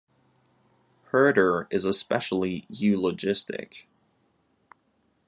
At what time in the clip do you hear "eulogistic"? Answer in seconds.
2.69-3.87